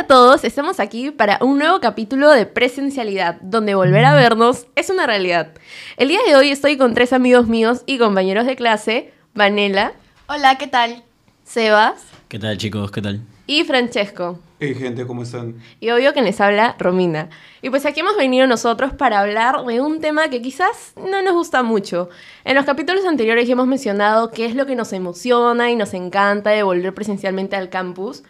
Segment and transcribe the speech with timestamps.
[0.00, 5.06] todos, estamos aquí para un nuevo capítulo de presencialidad, donde volver a vernos es una
[5.06, 5.52] realidad.
[5.96, 9.92] El día de hoy estoy con tres amigos míos y compañeros de clase, Vanela.
[10.26, 11.04] Hola, ¿qué tal?
[11.44, 12.04] Sebas.
[12.28, 12.90] ¿Qué tal chicos?
[12.90, 13.20] ¿Qué tal?
[13.46, 14.40] Y Francesco.
[14.58, 15.56] Hey gente, ¿cómo están?
[15.78, 17.28] Y obvio que les habla Romina.
[17.60, 21.34] Y pues aquí hemos venido nosotros para hablar de un tema que quizás no nos
[21.34, 22.08] gusta mucho.
[22.44, 25.94] En los capítulos anteriores ya hemos mencionado qué es lo que nos emociona y nos
[25.94, 28.22] encanta de volver presencialmente al campus.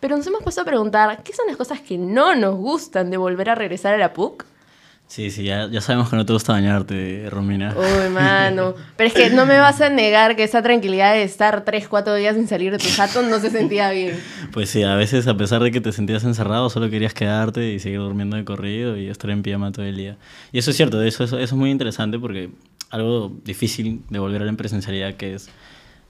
[0.00, 3.16] Pero nos hemos puesto a preguntar, ¿qué son las cosas que no nos gustan de
[3.16, 4.44] volver a regresar a la PUC?
[5.08, 7.76] Sí, sí, ya, ya sabemos que no te gusta bañarte, Romina.
[7.76, 8.74] Uy, mano.
[8.96, 12.14] Pero es que no me vas a negar que esa tranquilidad de estar 3, 4
[12.16, 14.20] días sin salir de tu jato no se sentía bien.
[14.52, 17.78] Pues sí, a veces a pesar de que te sentías encerrado, solo querías quedarte y
[17.78, 20.16] seguir durmiendo de corrido y estar en pijama todo el día.
[20.50, 22.50] Y eso es cierto, eso, eso, eso es muy interesante porque
[22.90, 25.48] algo difícil de volver a la presencialidad que es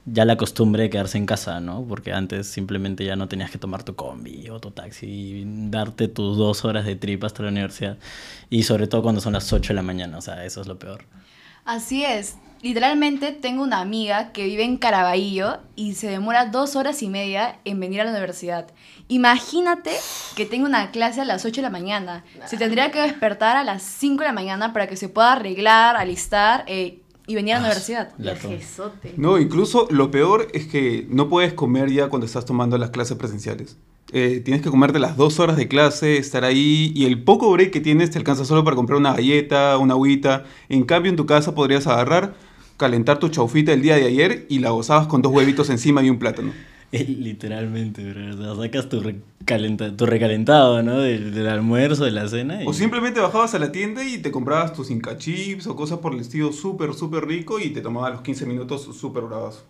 [0.09, 1.85] ya la costumbre de quedarse en casa, ¿no?
[1.87, 6.07] Porque antes simplemente ya no tenías que tomar tu combi o tu taxi y darte
[6.07, 7.97] tus dos horas de trip hasta la universidad.
[8.49, 10.79] Y sobre todo cuando son las 8 de la mañana, o sea, eso es lo
[10.79, 11.03] peor.
[11.65, 12.37] Así es.
[12.61, 17.59] Literalmente tengo una amiga que vive en Caraballo y se demora dos horas y media
[17.65, 18.67] en venir a la universidad.
[19.09, 19.91] Imagínate
[20.35, 22.23] que tengo una clase a las 8 de la mañana.
[22.45, 25.97] Se tendría que despertar a las 5 de la mañana para que se pueda arreglar,
[25.97, 28.13] alistar eh, y venir a la Ah, universidad.
[28.17, 29.13] Viajesote.
[29.17, 33.17] No, incluso lo peor es que no puedes comer ya cuando estás tomando las clases
[33.17, 33.77] presenciales.
[34.13, 37.71] Eh, tienes que comerte las dos horas de clase, estar ahí y el poco break
[37.71, 40.45] que tienes te alcanza solo para comprar una galleta, una agüita.
[40.69, 42.33] En cambio, en tu casa podrías agarrar,
[42.77, 46.09] calentar tu chaufita el día de ayer y la gozabas con dos huevitos encima y
[46.09, 46.53] un plátano.
[47.19, 48.33] Literalmente, bro.
[48.51, 50.99] O sea, sacas tu, recalenta- tu recalentado, ¿no?
[50.99, 52.63] Del, del almuerzo, de la cena.
[52.63, 55.99] y- O simplemente bajabas a la tienda y te comprabas tus Inca Chips o cosas
[55.99, 59.63] por el estilo súper, súper rico y te tomabas los 15 minutos súper bravos.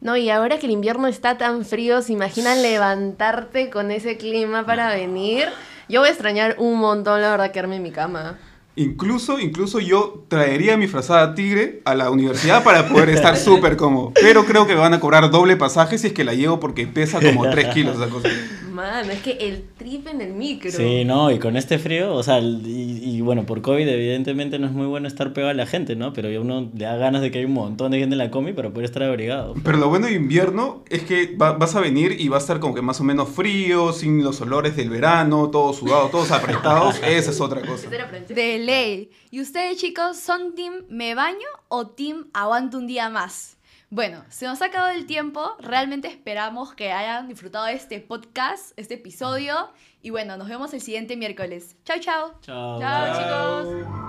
[0.00, 4.66] No, y ahora que el invierno está tan frío, ¿se imaginan levantarte con ese clima
[4.66, 5.44] para venir?
[5.88, 8.38] Yo voy a extrañar un montón, la verdad, quedarme en mi cama.
[8.74, 14.12] Incluso, incluso yo traería mi frazada tigre a la universidad para poder estar súper cómodo.
[14.20, 16.86] Pero creo que me van a cobrar doble pasaje si es que la llevo porque
[16.86, 18.28] pesa como 3 kilos esa cosa.
[18.72, 20.70] Mano, es que el trip en el micro.
[20.70, 24.66] Sí, no, y con este frío, o sea, y, y bueno, por COVID evidentemente no
[24.66, 26.12] es muy bueno estar pegado a la gente, ¿no?
[26.12, 28.52] Pero uno le da ganas de que hay un montón de gente en la comi
[28.52, 29.54] para poder estar abrigado.
[29.62, 32.58] Pero lo bueno de invierno es que va- vas a venir y va a estar
[32.60, 36.96] como que más o menos frío, sin los olores del verano, todos sudados, todos apretados.
[37.06, 37.88] Esa es otra cosa.
[38.28, 39.10] De ley.
[39.30, 43.56] ¿Y ustedes, chicos, son team me baño o team aguanto un día más?
[43.92, 45.54] Bueno, se nos ha acabado el tiempo.
[45.60, 49.68] Realmente esperamos que hayan disfrutado de este podcast, este episodio.
[50.00, 51.76] Y bueno, nos vemos el siguiente miércoles.
[51.84, 52.34] Chao, chao.
[52.40, 52.80] Chao.
[52.80, 53.66] Chao,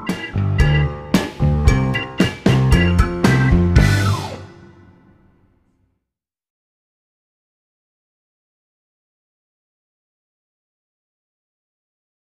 [0.08, 0.33] chicos.